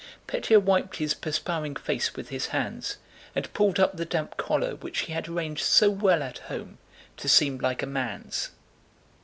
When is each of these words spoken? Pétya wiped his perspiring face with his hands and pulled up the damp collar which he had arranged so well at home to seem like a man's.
Pétya 0.27 0.59
wiped 0.59 0.95
his 0.95 1.13
perspiring 1.13 1.75
face 1.75 2.15
with 2.15 2.29
his 2.29 2.47
hands 2.47 2.97
and 3.35 3.53
pulled 3.53 3.79
up 3.79 3.97
the 3.97 4.03
damp 4.03 4.35
collar 4.35 4.75
which 4.77 5.01
he 5.01 5.13
had 5.13 5.29
arranged 5.29 5.61
so 5.61 5.91
well 5.91 6.23
at 6.23 6.39
home 6.39 6.79
to 7.17 7.29
seem 7.29 7.59
like 7.59 7.83
a 7.83 7.85
man's. 7.85 8.49